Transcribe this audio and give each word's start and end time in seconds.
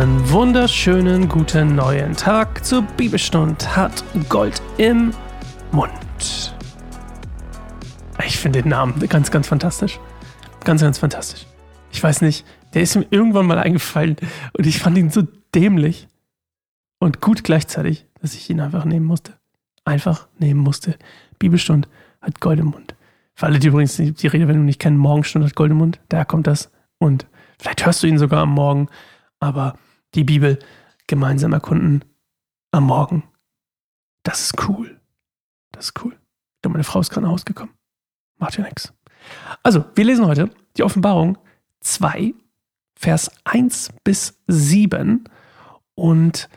Einen 0.00 0.30
wunderschönen 0.30 1.28
guten 1.28 1.74
neuen 1.74 2.16
Tag 2.16 2.64
zur 2.64 2.80
Bibelstund 2.80 3.76
hat 3.76 4.02
Gold 4.30 4.62
im 4.78 5.12
Mund. 5.72 6.54
Ich 8.24 8.38
finde 8.38 8.62
den 8.62 8.70
Namen 8.70 8.98
ganz, 9.10 9.30
ganz 9.30 9.46
fantastisch. 9.46 10.00
Ganz, 10.64 10.80
ganz 10.80 10.96
fantastisch. 10.96 11.44
Ich 11.92 12.02
weiß 12.02 12.22
nicht, 12.22 12.46
der 12.72 12.80
ist 12.80 12.96
mir 12.96 13.08
irgendwann 13.10 13.44
mal 13.44 13.58
eingefallen 13.58 14.16
und 14.56 14.66
ich 14.66 14.78
fand 14.78 14.96
ihn 14.96 15.10
so 15.10 15.20
dämlich 15.54 16.08
und 16.98 17.20
gut 17.20 17.44
gleichzeitig, 17.44 18.06
dass 18.22 18.32
ich 18.32 18.48
ihn 18.48 18.60
einfach 18.60 18.86
nehmen 18.86 19.04
musste. 19.04 19.34
Einfach 19.84 20.28
nehmen 20.38 20.60
musste. 20.60 20.96
Bibelstund 21.38 21.90
hat 22.22 22.40
Gold 22.40 22.60
im 22.60 22.68
Mund. 22.68 22.94
Für 23.34 23.44
alle, 23.44 23.58
die 23.58 23.68
übrigens 23.68 23.96
die 23.96 24.26
Redewendung 24.26 24.64
nicht 24.64 24.80
kennen, 24.80 24.96
Morgenstund 24.96 25.44
hat 25.44 25.54
Gold 25.54 25.72
im 25.72 25.76
Mund, 25.76 26.00
da 26.08 26.24
kommt 26.24 26.46
das. 26.46 26.72
Und 26.96 27.26
vielleicht 27.58 27.84
hörst 27.84 28.02
du 28.02 28.06
ihn 28.06 28.16
sogar 28.16 28.44
am 28.44 28.54
Morgen 28.54 28.88
aber 29.40 29.74
die 30.14 30.24
Bibel 30.24 30.58
gemeinsam 31.06 31.52
erkunden 31.52 32.04
am 32.72 32.84
Morgen, 32.84 33.24
das 34.22 34.40
ist 34.40 34.68
cool. 34.68 35.00
Das 35.72 35.86
ist 35.86 36.04
cool. 36.04 36.12
Ich 36.12 36.62
glaube, 36.62 36.74
meine 36.74 36.84
Frau 36.84 37.00
ist 37.00 37.10
gerade 37.10 37.26
nach 37.26 37.32
Hause 37.32 37.44
gekommen. 37.44 37.72
Macht 38.36 38.56
ja 38.56 38.64
nichts. 38.64 38.92
Also, 39.62 39.84
wir 39.94 40.04
lesen 40.04 40.26
heute 40.26 40.50
die 40.76 40.82
Offenbarung 40.82 41.38
2, 41.80 42.34
Vers 42.94 43.30
1 43.44 43.90
bis 44.04 44.38
7. 44.46 45.24
Und 45.94 46.48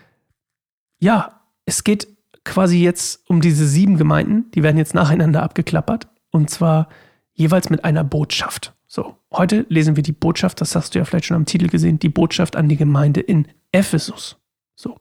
ja, 0.99 1.41
es 1.65 1.83
geht 1.83 2.07
quasi 2.43 2.77
jetzt 2.79 3.29
um 3.29 3.41
diese 3.41 3.67
sieben 3.67 3.97
Gemeinden. 3.97 4.51
Die 4.51 4.63
werden 4.63 4.77
jetzt 4.77 4.93
nacheinander 4.93 5.43
abgeklappert. 5.43 6.07
Und 6.31 6.49
zwar 6.49 6.89
jeweils 7.33 7.69
mit 7.69 7.85
einer 7.85 8.03
Botschaft. 8.03 8.73
So, 8.95 9.17
heute 9.31 9.65
lesen 9.69 9.95
wir 9.95 10.03
die 10.03 10.11
Botschaft, 10.11 10.61
das 10.61 10.75
hast 10.75 10.93
du 10.93 10.99
ja 10.99 11.05
vielleicht 11.05 11.25
schon 11.25 11.35
am 11.35 11.47
Titel 11.47 11.67
gesehen, 11.67 11.97
die 11.97 12.09
Botschaft 12.09 12.55
an 12.55 12.69
die 12.69 12.77
Gemeinde 12.77 13.21
in 13.21 13.47
Ephesus. 13.71 14.37
So. 14.75 14.99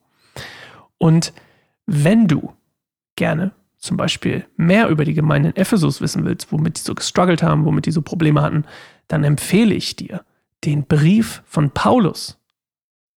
Und 0.97 1.35
wenn 1.85 2.27
du 2.27 2.55
gerne 3.17 3.53
zum 3.77 3.99
Beispiel 3.99 4.47
mehr 4.57 4.89
über 4.89 5.05
die 5.05 5.13
Gemeinde 5.13 5.51
in 5.51 5.57
Ephesus 5.57 6.01
wissen 6.01 6.25
willst, 6.25 6.51
womit 6.53 6.79
die 6.79 6.81
so 6.81 6.95
gestruggelt 6.95 7.43
haben, 7.43 7.67
womit 7.67 7.85
die 7.85 7.91
so 7.91 8.01
Probleme 8.01 8.41
hatten, 8.41 8.65
dann 9.09 9.25
empfehle 9.25 9.75
ich 9.75 9.95
dir, 9.95 10.25
den 10.65 10.87
Brief 10.87 11.43
von 11.45 11.71
Paulus, 11.71 12.39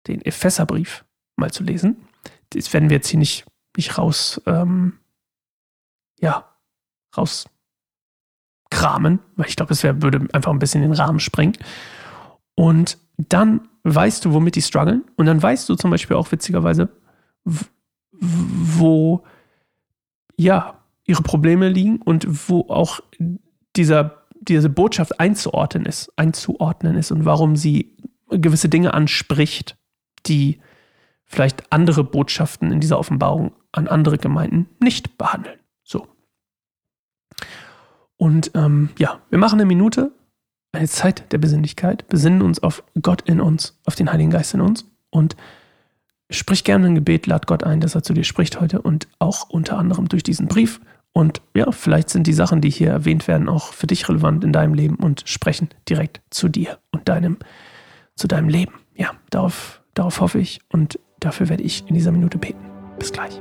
den 0.09 0.22
Epheserbrief, 0.22 1.05
mal 1.36 1.53
zu 1.53 1.62
lesen. 1.62 2.09
Das 2.50 2.72
werden 2.72 2.91
wir 2.91 2.97
jetzt 2.97 3.11
hier 3.11 3.20
nicht, 3.20 3.44
nicht 3.77 3.97
raus, 3.97 4.42
ähm, 4.47 4.98
ja, 6.19 6.48
raus 7.16 7.47
kramen, 8.75 9.20
weil 9.36 9.47
ich 9.47 9.55
glaube, 9.55 9.72
es 9.72 9.84
wär, 9.84 10.03
würde 10.03 10.27
einfach 10.33 10.50
ein 10.50 10.58
bisschen 10.58 10.83
den 10.83 10.92
Rahmen 10.92 11.20
sprengen. 11.20 11.56
Und 12.56 12.98
dann 13.16 13.69
weißt 13.84 14.25
du, 14.25 14.33
womit 14.33 14.56
die 14.56 14.62
strugglen. 14.62 15.05
Und 15.16 15.27
dann 15.27 15.41
weißt 15.41 15.69
du 15.69 15.77
zum 15.77 15.92
Beispiel 15.92 16.16
auch 16.16 16.33
witzigerweise, 16.33 16.89
wo 18.11 19.22
ja 20.36 20.81
ihre 21.06 21.22
Probleme 21.22 21.69
liegen 21.69 22.03
und 22.03 22.48
wo 22.48 22.62
auch 22.69 23.00
dieser, 23.77 24.25
diese 24.41 24.70
Botschaft 24.70 25.20
einzuordnen 25.20 25.86
ist, 25.86 26.11
einzuordnen 26.16 26.97
ist 26.97 27.12
und 27.12 27.25
warum 27.25 27.55
sie 27.55 27.97
gewisse 28.31 28.69
Dinge 28.69 28.92
anspricht, 28.92 29.77
die 30.27 30.61
vielleicht 31.25 31.72
andere 31.72 32.03
Botschaften 32.03 32.72
in 32.72 32.81
dieser 32.81 32.98
Offenbarung 32.98 33.53
an 33.70 33.86
andere 33.86 34.19
Gemeinden 34.19 34.69
nicht 34.81 35.16
behandeln. 35.16 35.59
Und 38.17 38.53
ähm, 38.55 38.91
ja, 38.98 39.20
wir 39.31 39.39
machen 39.39 39.61
eine 39.61 39.67
Minute, 39.67 40.12
eine 40.73 40.89
Zeit 40.89 41.33
der 41.33 41.39
Besinnlichkeit, 41.39 42.09
besinnen 42.09 42.43
uns 42.43 42.62
auf 42.62 42.83
Gott 43.00 43.22
in 43.22 43.41
uns, 43.41 43.78
auf 43.87 43.94
den 43.94 44.12
Heiligen 44.12 44.31
Geist 44.31 44.55
in 44.55 44.61
uns 44.61 44.87
und 45.11 45.37
sprich 46.31 46.65
gerne 46.65 46.87
ein 46.87 46.94
Gebet, 46.94 47.27
lad 47.27 47.47
Gott 47.47 47.65
ein, 47.65 47.81
dass 47.81 47.94
er 47.94 48.03
zu 48.03 48.12
dir 48.12 48.25
spricht 48.25 48.61
heute 48.61 48.83
und 48.83 49.09
auch 49.19 49.49
unter 49.50 49.78
anderem 49.78 50.09
durch 50.09 50.22
diesen 50.22 50.49
Brief. 50.49 50.81
Und 51.12 51.43
ja, 51.55 51.71
vielleicht 51.71 52.11
sind 52.11 52.27
die 52.27 52.33
Sachen, 52.33 52.61
die 52.61 52.71
hier 52.71 52.91
erwähnt 52.91 53.28
werden, 53.28 53.49
auch 53.49 53.72
für 53.72 53.87
dich 53.87 54.09
relevant 54.09 54.43
in 54.43 54.53
deinem 54.53 54.75
Leben 54.75 54.97
und 54.97 55.22
sprechen 55.27 55.69
direkt 55.88 56.21
zu 56.31 56.49
dir 56.49 56.78
und 56.91 57.09
deinem, 57.09 57.38
zu 58.17 58.27
deinem 58.27 58.49
Leben. 58.49 58.75
Ja, 58.97 59.12
darauf, 59.31 59.83
darauf 59.94 60.21
hoffe 60.21 60.41
ich 60.41 60.61
und 60.71 60.99
dafür 61.21 61.49
werde 61.49 61.62
ich 61.62 61.88
in 61.88 61.94
dieser 61.94 62.11
Minute 62.11 62.38
beten. 62.38 62.65
Bis 62.99 63.12
gleich. 63.12 63.41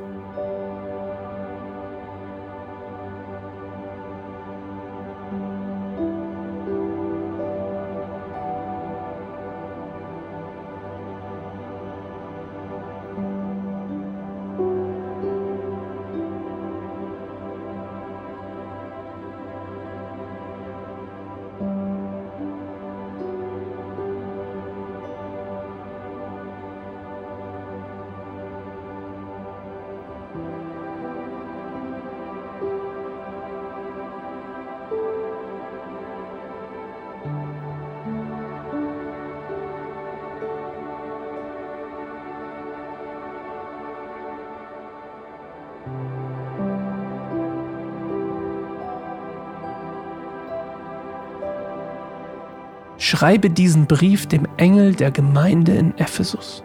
Schreibe 53.13 53.51
diesen 53.51 53.85
Brief 53.85 54.25
dem 54.25 54.47
Engel 54.57 54.95
der 54.95 55.11
Gemeinde 55.11 55.73
in 55.73 55.95
Ephesus. 55.99 56.63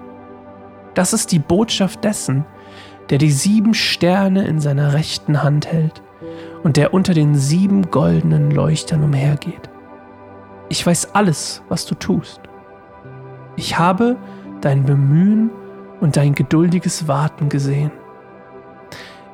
Das 0.95 1.13
ist 1.13 1.31
die 1.31 1.41
Botschaft 1.41 2.03
dessen, 2.05 2.47
der 3.11 3.19
die 3.19 3.31
sieben 3.31 3.75
Sterne 3.75 4.47
in 4.47 4.59
seiner 4.59 4.95
rechten 4.95 5.43
Hand 5.43 5.67
hält 5.67 6.03
und 6.63 6.79
der 6.79 6.95
unter 6.95 7.13
den 7.13 7.35
sieben 7.35 7.91
goldenen 7.91 8.51
Leuchtern 8.51 9.05
umhergeht. 9.05 9.69
Ich 10.71 10.87
weiß 10.87 11.15
alles, 11.15 11.63
was 11.69 11.85
du 11.85 11.95
tust. 11.95 12.41
Ich 13.57 13.79
habe 13.79 14.17
dein 14.63 14.85
Bemühen 14.85 15.51
und 16.01 16.17
dein 16.17 16.35
geduldiges 16.35 17.07
Warten 17.07 17.51
gesehen. 17.51 17.91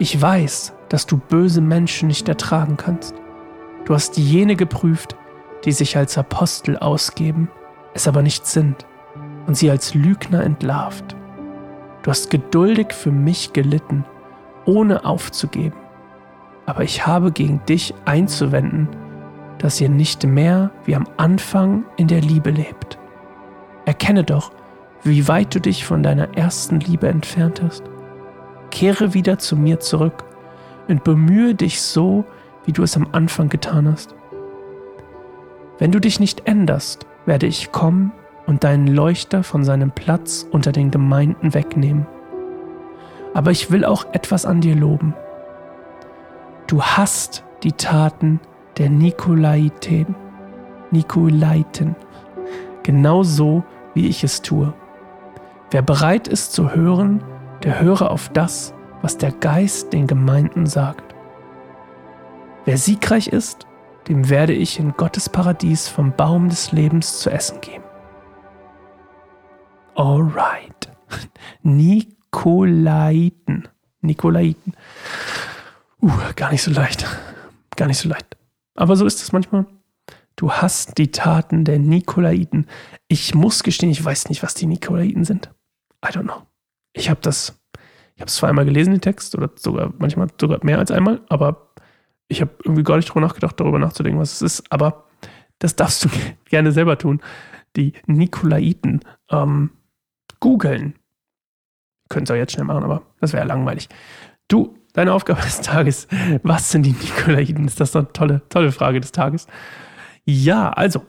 Ich 0.01 0.21
weiß, 0.21 0.73
dass 0.89 1.07
du 1.07 1.17
böse 1.17 1.61
Menschen 1.61 2.09
nicht 2.09 2.29
ertragen 2.29 2.77
kannst. 2.77 3.15
Du 3.85 3.95
hast 3.95 4.17
jene 4.17 4.57
geprüft, 4.57 5.15
die 5.65 5.73
sich 5.73 5.97
als 5.97 6.19
Apostel 6.19 6.77
ausgeben, 6.79 7.51
es 7.95 8.07
aber 8.09 8.23
nicht 8.23 8.47
sind 8.47 8.87
und 9.47 9.57
sie 9.57 9.71
als 9.71 9.95
Lügner 9.95 10.43
entlarvt. 10.43 11.17
Du 12.03 12.11
hast 12.11 12.31
geduldig 12.31 12.93
für 12.93 13.11
mich 13.11 13.53
gelitten, 13.53 14.05
ohne 14.67 15.05
aufzugeben. 15.05 15.77
Aber 16.67 16.83
ich 16.83 17.07
habe 17.07 17.33
gegen 17.33 17.65
dich 17.67 17.95
einzuwenden, 18.05 18.89
dass 19.59 19.81
ihr 19.81 19.89
nicht 19.89 20.25
mehr 20.25 20.71
wie 20.85 20.97
am 20.97 21.07
Anfang 21.17 21.85
in 21.97 22.09
der 22.09 22.21
Liebe 22.21 22.51
lebt. 22.51 22.99
Erkenne 23.87 24.25
doch, 24.25 24.53
wie 25.03 25.29
weit 25.29 25.55
du 25.55 25.61
dich 25.61 25.85
von 25.85 26.03
deiner 26.03 26.37
ersten 26.37 26.81
Liebe 26.81 27.09
entfernt 27.09 27.63
hast. 27.63 27.85
Kehre 28.71 29.15
wieder 29.15 29.39
zu 29.39 29.57
mir 29.57 29.81
zurück 29.81 30.25
und 30.89 31.05
bemühe 31.05 31.55
dich 31.55 31.81
so, 31.81 32.25
wie 32.65 32.73
du 32.73 32.83
es 32.83 32.97
am 32.97 33.09
Anfang 33.13 33.49
getan 33.49 33.91
hast. 33.91 34.15
Wenn 35.79 35.91
du 35.91 36.01
dich 36.01 36.21
nicht 36.21 36.47
änderst, 36.47 37.07
werde 37.27 37.47
ich 37.47 37.73
kommen 37.73 38.13
und 38.47 38.65
deinen 38.65 38.87
Leuchter 38.87 39.43
von 39.43 39.65
seinem 39.65 39.91
Platz 39.91 40.47
unter 40.51 40.71
den 40.71 40.91
Gemeinden 40.91 41.55
wegnehmen. 41.55 42.07
Aber 43.33 43.51
ich 43.51 43.71
will 43.73 43.85
auch 43.85 44.07
etwas 44.13 44.47
an 44.47 44.61
dir 44.61 44.77
loben. 44.77 45.15
Du 46.67 46.83
hast 46.83 47.45
die 47.63 47.73
Taten 47.73 48.41
der 48.79 48.91
Nikolaiten, 48.91 50.15
Nikolaiten, 50.91 51.97
genauso 52.83 53.65
wie 53.95 54.07
ich 54.07 54.23
es 54.23 54.43
tue. 54.43 54.73
Wer 55.71 55.83
bereit 55.83 56.29
ist 56.29 56.53
zu 56.53 56.75
hören, 56.75 57.23
der 57.65 57.81
höre 57.81 58.11
auf 58.11 58.29
das, 58.29 58.75
was 59.03 59.19
der 59.19 59.33
Geist 59.33 59.93
den 59.93 60.07
Gemeinden 60.07 60.67
sagt. 60.67 61.15
Wer 62.65 62.79
siegreich 62.79 63.29
ist, 63.29 63.67
dem 64.09 64.29
werde 64.29 64.53
ich 64.53 64.79
in 64.79 64.93
Gottes 64.93 65.29
Paradies 65.29 65.89
vom 65.89 66.15
Baum 66.15 66.49
des 66.49 66.73
Lebens 66.73 67.21
zu 67.21 67.31
essen 67.31 67.61
geben. 67.61 67.85
Alright. 69.95 70.89
Nikolaiten. 71.63 73.69
Nikolaiten. 74.01 74.75
Uh, 76.03 76.11
gar 76.37 76.51
nicht 76.51 76.63
so 76.63 76.71
leicht. 76.71 77.07
Gar 77.77 77.87
nicht 77.87 77.99
so 77.99 78.09
leicht. 78.09 78.37
Aber 78.75 78.97
so 78.97 79.07
ist 79.07 79.23
es 79.23 79.33
manchmal. 79.33 79.67
Du 80.37 80.53
hast 80.53 80.99
die 80.99 81.13
Taten 81.13 81.65
der 81.65 81.79
Nikolaiten. 81.79 82.67
Ich 83.09 83.35
muss 83.35 83.63
gestehen, 83.63 83.91
ich 83.91 84.05
weiß 84.05 84.29
nicht, 84.29 84.43
was 84.43 84.55
die 84.55 84.67
Nikolaiten 84.67 85.25
sind. 85.25 85.51
I 86.05 86.09
don't 86.09 86.25
know. 86.25 86.43
Ich 86.93 87.09
habe 87.09 87.21
das, 87.23 87.61
ich 88.17 88.21
habe 88.21 88.29
es 88.29 88.35
zweimal 88.35 88.65
gelesen, 88.65 88.93
den 88.93 89.01
Text, 89.01 89.37
oder 89.37 89.51
sogar 89.55 89.95
manchmal 89.99 90.29
sogar 90.41 90.59
mehr 90.63 90.79
als 90.79 90.91
einmal, 90.91 91.23
aber 91.29 91.73
ich 92.29 92.41
habe 92.41 92.53
irgendwie 92.65 92.83
gar 92.83 92.97
nicht 92.97 93.09
drüber 93.09 93.21
nachgedacht, 93.21 93.59
darüber 93.59 93.79
nachzudenken, 93.79 94.21
was 94.21 94.33
es 94.33 94.43
ist. 94.43 94.73
Aber 94.73 95.05
das 95.59 95.77
darfst 95.77 96.05
du 96.05 96.09
gerne 96.47 96.73
selber 96.73 96.99
tun. 96.99 97.21
Die 97.77 97.93
Nikolaiten 98.07 99.01
ähm, 99.31 99.71
googeln. 100.41 100.95
Könnt 102.09 102.31
ihr 102.31 102.35
auch 102.35 102.39
jetzt 102.39 102.53
schnell 102.53 102.67
machen, 102.67 102.85
aber 102.85 103.03
das 103.21 103.33
wäre 103.33 103.43
ja 103.43 103.49
langweilig. 103.49 103.89
Du, 104.49 104.77
deine 104.93 105.13
Aufgabe 105.13 105.43
des 105.43 105.61
Tages. 105.61 106.07
Was 106.43 106.71
sind 106.71 106.85
die 106.85 106.93
Nikolaiten? 106.93 107.67
Ist 107.67 107.81
das 107.81 107.97
eine 107.97 108.13
tolle, 108.13 108.43
tolle 108.49 108.73
Frage 108.73 109.01
des 109.01 109.13
Tages. 109.13 109.47
Ja, 110.25 110.71
also, 110.71 111.05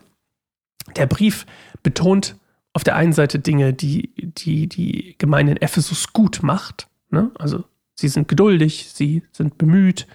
der 0.96 1.06
Brief 1.06 1.46
betont 1.82 2.36
auf 2.72 2.84
der 2.84 2.96
einen 2.96 3.12
Seite 3.12 3.38
Dinge, 3.38 3.72
die 3.72 4.12
die, 4.16 4.68
die 4.68 5.14
Gemeinde 5.18 5.52
in 5.52 5.62
Ephesus 5.62 6.12
gut 6.12 6.42
macht. 6.42 6.88
Ne? 7.10 7.30
Also, 7.38 7.64
sie 7.94 8.08
sind 8.08 8.28
geduldig, 8.28 8.90
sie 8.92 9.22
sind 9.32 9.58
bemüht 9.58 10.06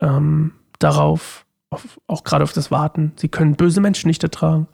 ähm, 0.00 0.52
darauf, 0.78 1.46
auf, 1.70 2.00
auch 2.06 2.24
gerade 2.24 2.44
auf 2.44 2.52
das 2.52 2.70
Warten. 2.70 3.12
Sie 3.16 3.28
können 3.28 3.56
böse 3.56 3.80
Menschen 3.80 4.08
nicht 4.08 4.22
ertragen. 4.22 4.66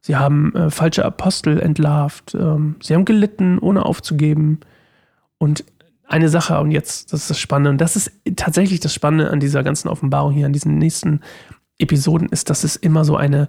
Sie 0.00 0.16
haben 0.16 0.54
äh, 0.54 0.70
falsche 0.70 1.04
Apostel 1.04 1.60
entlarvt. 1.60 2.34
Ähm, 2.34 2.76
sie 2.82 2.94
haben 2.94 3.04
gelitten, 3.04 3.58
ohne 3.58 3.84
aufzugeben. 3.84 4.60
Und 5.38 5.64
eine 6.06 6.28
Sache, 6.28 6.60
und 6.60 6.72
jetzt, 6.72 7.12
das 7.12 7.22
ist 7.22 7.30
das 7.30 7.38
Spannende, 7.38 7.70
und 7.70 7.80
das 7.80 7.96
ist 7.96 8.12
tatsächlich 8.36 8.80
das 8.80 8.92
Spannende 8.92 9.30
an 9.30 9.40
dieser 9.40 9.62
ganzen 9.62 9.88
Offenbarung 9.88 10.32
hier, 10.32 10.46
an 10.46 10.52
diesen 10.52 10.76
nächsten 10.76 11.20
Episoden, 11.78 12.28
ist, 12.28 12.50
dass 12.50 12.64
es 12.64 12.76
immer 12.76 13.04
so 13.04 13.16
eine, 13.16 13.48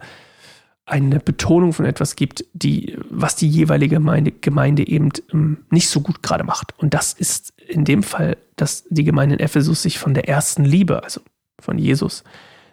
eine 0.85 1.19
Betonung 1.19 1.71
von 1.73 1.85
etwas 1.85 2.15
gibt, 2.15 2.45
die, 2.53 2.97
was 3.09 3.35
die 3.35 3.47
jeweilige 3.47 3.95
Gemeinde, 3.95 4.31
Gemeinde 4.31 4.87
eben 4.87 5.11
ähm, 5.31 5.65
nicht 5.69 5.89
so 5.89 6.01
gut 6.01 6.21
gerade 6.21 6.43
macht. 6.43 6.77
Und 6.77 6.93
das 6.93 7.13
ist 7.13 7.57
in 7.59 7.85
dem 7.85 8.03
Fall, 8.03 8.37
dass 8.57 8.83
die 8.89 9.03
Gemeinde 9.03 9.35
in 9.35 9.41
Ephesus 9.41 9.81
sich 9.81 9.97
von 9.97 10.13
der 10.13 10.27
ersten 10.27 10.65
Liebe, 10.65 11.03
also 11.03 11.21
von 11.59 11.77
Jesus, 11.77 12.23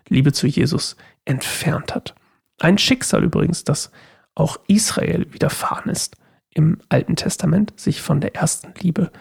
Liebe 0.08 0.32
zu 0.32 0.48
Jesus, 0.48 0.96
entfernt 1.24 1.94
hat. 1.94 2.14
Ein 2.58 2.78
Schicksal 2.78 3.22
übrigens, 3.22 3.64
das 3.64 3.92
auch 4.34 4.58
Israel 4.66 5.32
widerfahren 5.32 5.90
ist 5.90 6.16
im 6.52 6.78
Alten 6.88 7.14
Testament, 7.14 7.72
sich 7.76 8.02
von 8.02 8.20
der 8.20 8.34
ersten 8.34 8.74
Liebe, 8.80 9.12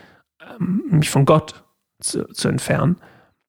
ähm, 0.41 0.83
nämlich 0.89 1.09
von 1.11 1.25
Gott 1.25 1.63
zu, 1.99 2.25
zu 2.29 2.47
entfernen. 2.47 2.97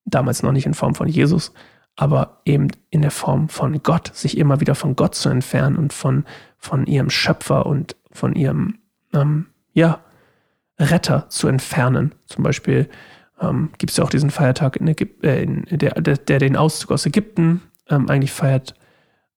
Damals 0.05 0.43
noch 0.43 0.53
nicht 0.53 0.67
in 0.67 0.75
Form 0.75 0.95
von 0.95 1.09
Jesus, 1.09 1.53
aber 2.01 2.41
eben 2.47 2.69
in 2.89 3.03
der 3.03 3.11
Form 3.11 3.51
von 3.51 3.83
Gott, 3.83 4.11
sich 4.15 4.39
immer 4.39 4.59
wieder 4.61 4.75
von 4.75 4.97
Gott 4.97 5.15
zu 5.15 5.29
entfernen 5.29 5.77
und 5.77 5.93
von, 5.93 6.25
von 6.57 6.87
ihrem 6.87 7.11
Schöpfer 7.11 7.67
und 7.67 7.95
von 8.11 8.35
ihrem, 8.35 8.79
ähm, 9.13 9.49
ja, 9.75 10.01
Retter 10.79 11.29
zu 11.29 11.47
entfernen. 11.47 12.15
Zum 12.25 12.43
Beispiel 12.43 12.89
ähm, 13.39 13.69
gibt 13.77 13.91
es 13.91 13.99
ja 13.99 14.05
auch 14.05 14.09
diesen 14.09 14.31
Feiertag, 14.31 14.77
in 14.77 14.89
Ägyp 14.89 15.23
äh, 15.23 15.43
in 15.43 15.67
der, 15.71 16.01
der, 16.01 16.17
der, 16.17 16.39
den 16.39 16.57
Auszug 16.57 16.93
aus 16.93 17.05
Ägypten 17.05 17.61
ähm, 17.91 18.09
eigentlich 18.09 18.33
feiert. 18.33 18.75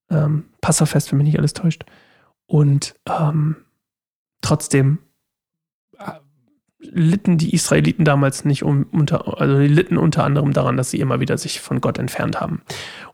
Ähm, 0.08 0.46
Passafest, 0.62 1.12
wenn 1.12 1.18
mich 1.18 1.26
nicht 1.26 1.38
alles 1.38 1.52
täuscht. 1.52 1.84
Und 2.46 2.94
ähm, 3.06 3.56
trotzdem 4.40 5.00
litten 6.94 7.38
die 7.38 7.52
Israeliten 7.52 8.04
damals 8.04 8.44
nicht 8.44 8.62
um, 8.62 8.86
unter, 8.92 9.40
also 9.40 9.58
die 9.58 9.66
litten 9.66 9.98
unter 9.98 10.24
anderem 10.24 10.52
daran, 10.52 10.76
dass 10.76 10.90
sie 10.90 11.00
immer 11.00 11.20
wieder 11.20 11.36
sich 11.36 11.60
von 11.60 11.80
Gott 11.80 11.98
entfernt 11.98 12.40
haben. 12.40 12.62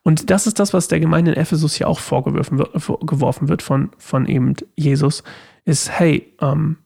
Und 0.02 0.30
das 0.30 0.46
ist 0.46 0.58
das, 0.58 0.72
was 0.74 0.88
der 0.88 1.00
Gemeinde 1.00 1.32
in 1.32 1.36
Ephesus 1.36 1.74
hier 1.74 1.88
auch 1.88 1.98
vorgeworfen 1.98 2.58
wird, 2.58 2.72
geworfen 2.72 3.48
wird 3.48 3.62
von, 3.62 3.90
von 3.98 4.26
eben 4.26 4.54
Jesus, 4.76 5.24
ist, 5.64 5.90
hey, 5.90 6.34
ähm, 6.40 6.76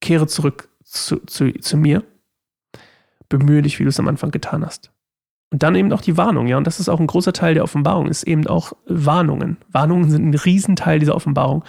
kehre 0.00 0.26
zurück 0.26 0.68
zu, 0.84 1.18
zu, 1.26 1.52
zu 1.52 1.76
mir, 1.76 2.04
bemühe 3.28 3.62
dich, 3.62 3.78
wie 3.78 3.84
du 3.84 3.90
es 3.90 4.00
am 4.00 4.08
Anfang 4.08 4.30
getan 4.30 4.64
hast. 4.64 4.92
Und 5.52 5.64
dann 5.64 5.74
eben 5.74 5.92
auch 5.92 6.00
die 6.00 6.16
Warnung, 6.16 6.46
ja, 6.46 6.56
und 6.56 6.66
das 6.66 6.78
ist 6.78 6.88
auch 6.88 7.00
ein 7.00 7.08
großer 7.08 7.32
Teil 7.32 7.54
der 7.54 7.64
Offenbarung, 7.64 8.06
ist 8.06 8.22
eben 8.22 8.46
auch 8.46 8.72
Warnungen. 8.86 9.56
Warnungen 9.72 10.10
sind 10.10 10.28
ein 10.28 10.34
Riesenteil 10.34 11.00
dieser 11.00 11.16
Offenbarung. 11.16 11.64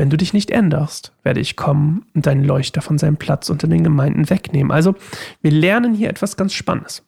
Wenn 0.00 0.08
du 0.08 0.16
dich 0.16 0.32
nicht 0.32 0.50
änderst, 0.50 1.12
werde 1.24 1.40
ich 1.40 1.56
kommen 1.56 2.06
und 2.14 2.24
deinen 2.24 2.42
Leuchter 2.42 2.80
von 2.80 2.96
seinem 2.96 3.18
Platz 3.18 3.50
unter 3.50 3.68
den 3.68 3.84
Gemeinden 3.84 4.30
wegnehmen. 4.30 4.72
Also, 4.72 4.94
wir 5.42 5.50
lernen 5.50 5.92
hier 5.92 6.08
etwas 6.08 6.38
ganz 6.38 6.54
Spannendes. 6.54 7.06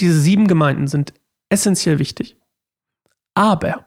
Diese 0.00 0.18
sieben 0.18 0.48
Gemeinden 0.48 0.86
sind 0.86 1.12
essentiell 1.50 1.98
wichtig. 1.98 2.38
Aber 3.34 3.84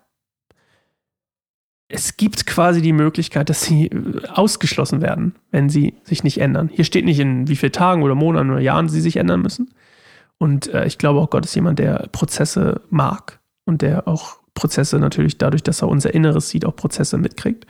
es 1.87 2.17
gibt 2.17 2.45
quasi 2.45 2.83
die 2.83 2.93
Möglichkeit, 2.93 3.49
dass 3.49 3.63
sie 3.63 3.87
äh, 3.87 4.27
ausgeschlossen 4.27 5.01
werden, 5.01 5.33
wenn 5.49 5.67
sie 5.67 5.95
sich 6.03 6.23
nicht 6.23 6.39
ändern. 6.39 6.69
Hier 6.71 6.85
steht 6.85 7.03
nicht, 7.03 7.19
in 7.19 7.47
wie 7.47 7.55
vielen 7.55 7.71
Tagen 7.71 8.03
oder 8.03 8.13
Monaten 8.13 8.51
oder 8.51 8.59
Jahren 8.59 8.89
sie 8.89 9.01
sich 9.01 9.17
ändern 9.17 9.41
müssen. 9.41 9.73
Und 10.37 10.67
äh, 10.67 10.85
ich 10.85 10.99
glaube 10.99 11.19
auch, 11.19 11.31
Gott 11.31 11.45
ist 11.45 11.55
jemand, 11.55 11.79
der 11.79 12.09
Prozesse 12.11 12.79
mag 12.91 13.39
und 13.65 13.81
der 13.81 14.07
auch 14.07 14.36
Prozesse 14.57 14.97
natürlich 14.97 15.37
dadurch, 15.37 15.61
dass 15.61 15.83
er 15.83 15.87
unser 15.87 16.13
Inneres 16.15 16.49
sieht, 16.49 16.65
auch 16.65 16.75
Prozesse 16.75 17.19
mitkriegt. 17.19 17.67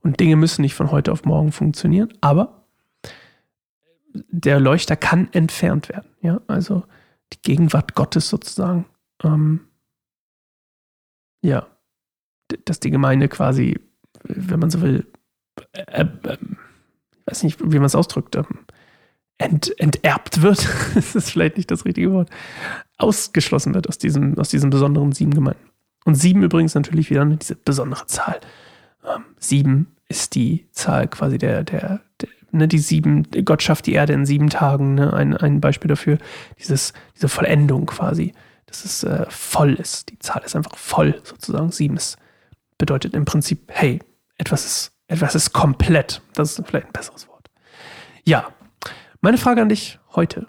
Und 0.00 0.18
Dinge 0.18 0.36
müssen 0.36 0.62
nicht 0.62 0.74
von 0.74 0.90
heute 0.90 1.12
auf 1.12 1.24
morgen 1.24 1.52
funktionieren, 1.52 2.08
aber 2.22 2.64
der 4.14 4.58
Leuchter 4.58 4.96
kann 4.96 5.28
entfernt 5.32 5.90
werden. 5.90 6.08
Ja, 6.22 6.40
also 6.46 6.84
die 7.34 7.42
Gegenwart 7.42 7.94
Gottes 7.94 8.30
sozusagen. 8.30 8.86
Ähm, 9.22 9.60
ja, 11.42 11.66
dass 12.64 12.80
die 12.80 12.90
Gemeinde 12.90 13.28
quasi, 13.28 13.78
wenn 14.24 14.60
man 14.60 14.70
so 14.70 14.80
will, 14.80 15.06
äh, 15.72 16.02
äh, 16.02 16.38
weiß 17.26 17.42
nicht, 17.42 17.60
wie 17.60 17.76
man 17.76 17.84
es 17.84 17.94
ausdrückt, 17.94 18.36
ähm, 18.36 18.46
ent, 19.36 19.78
enterbt 19.78 20.40
wird, 20.40 20.66
das 20.94 21.14
ist 21.14 21.30
vielleicht 21.30 21.58
nicht 21.58 21.70
das 21.70 21.84
richtige 21.84 22.12
Wort, 22.12 22.30
ausgeschlossen 22.96 23.74
wird 23.74 23.86
aus 23.86 23.98
diesem, 23.98 24.38
aus 24.38 24.48
diesen 24.48 24.70
besonderen 24.70 25.12
sieben 25.12 25.34
Gemeinden. 25.34 25.75
Und 26.06 26.14
sieben 26.14 26.44
übrigens 26.44 26.76
natürlich 26.76 27.10
wieder 27.10 27.24
diese 27.24 27.56
besondere 27.56 28.06
Zahl. 28.06 28.40
Ähm, 29.04 29.24
sieben 29.38 29.96
ist 30.08 30.36
die 30.36 30.68
Zahl 30.70 31.08
quasi 31.08 31.36
der, 31.36 31.64
der, 31.64 32.00
der 32.20 32.28
ne, 32.52 32.68
die 32.68 32.78
sieben, 32.78 33.24
Gott 33.44 33.60
schafft 33.60 33.86
die 33.86 33.94
Erde 33.94 34.12
in 34.12 34.24
sieben 34.24 34.48
Tagen, 34.48 34.94
ne, 34.94 35.12
ein, 35.12 35.36
ein 35.36 35.60
Beispiel 35.60 35.88
dafür, 35.88 36.18
dieses, 36.60 36.92
diese 37.16 37.28
Vollendung 37.28 37.86
quasi, 37.86 38.32
dass 38.66 38.84
es 38.84 39.02
äh, 39.02 39.26
voll 39.28 39.74
ist. 39.74 40.10
Die 40.10 40.18
Zahl 40.20 40.42
ist 40.44 40.54
einfach 40.54 40.76
voll 40.76 41.20
sozusagen. 41.24 41.72
Sieben 41.72 41.96
ist 41.96 42.18
bedeutet 42.78 43.14
im 43.14 43.24
Prinzip, 43.24 43.64
hey, 43.72 43.98
etwas 44.38 44.64
ist, 44.64 44.92
etwas 45.08 45.34
ist 45.34 45.52
komplett. 45.52 46.22
Das 46.34 46.56
ist 46.56 46.68
vielleicht 46.68 46.86
ein 46.86 46.92
besseres 46.92 47.26
Wort. 47.26 47.50
Ja, 48.24 48.48
meine 49.20 49.38
Frage 49.38 49.60
an 49.60 49.70
dich 49.70 49.98
heute 50.14 50.46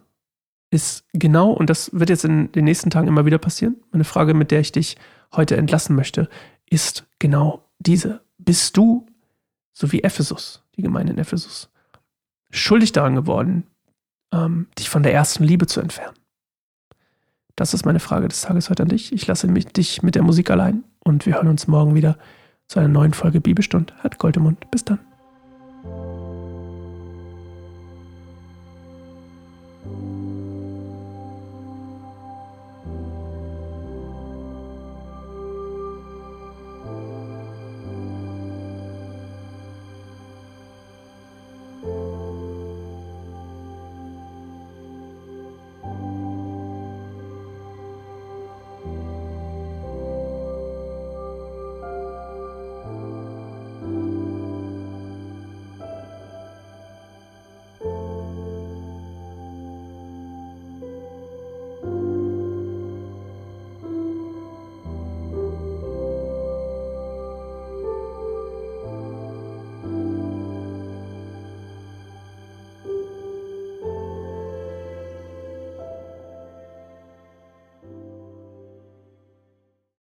ist 0.69 1.05
genau, 1.13 1.49
und 1.49 1.71
das 1.71 1.89
wird 1.93 2.11
jetzt 2.11 2.25
in 2.25 2.51
den 2.51 2.65
nächsten 2.65 2.91
Tagen 2.91 3.07
immer 3.07 3.25
wieder 3.25 3.39
passieren, 3.39 3.77
meine 3.91 4.03
Frage, 4.03 4.35
mit 4.35 4.51
der 4.51 4.59
ich 4.59 4.71
dich 4.71 4.97
heute 5.33 5.57
entlassen 5.57 5.95
möchte, 5.95 6.29
ist 6.69 7.05
genau 7.19 7.63
diese. 7.79 8.21
Bist 8.37 8.77
du, 8.77 9.05
so 9.73 9.91
wie 9.91 10.03
Ephesus, 10.03 10.63
die 10.75 10.81
Gemeinde 10.81 11.13
in 11.13 11.19
Ephesus, 11.19 11.69
schuldig 12.49 12.91
daran 12.91 13.15
geworden, 13.15 13.67
ähm, 14.31 14.67
dich 14.77 14.89
von 14.89 15.03
der 15.03 15.13
ersten 15.13 15.43
Liebe 15.43 15.67
zu 15.67 15.79
entfernen? 15.79 16.17
Das 17.55 17.73
ist 17.73 17.85
meine 17.85 17.99
Frage 17.99 18.27
des 18.27 18.41
Tages 18.41 18.69
heute 18.69 18.83
an 18.83 18.89
dich. 18.89 19.11
Ich 19.11 19.25
lasse 19.25 19.47
mich, 19.47 19.65
dich 19.65 20.03
mit 20.03 20.15
der 20.15 20.23
Musik 20.23 20.51
allein 20.51 20.83
und 20.99 21.25
wir 21.25 21.35
hören 21.35 21.47
uns 21.47 21.67
morgen 21.67 21.95
wieder 21.95 22.17
zu 22.67 22.79
einer 22.79 22.87
neuen 22.87 23.13
Folge 23.13 23.41
Bibelstunde. 23.41 23.93
Hat 23.99 24.19
Goldemund. 24.19 24.69
Bis 24.69 24.85
dann. 24.85 25.06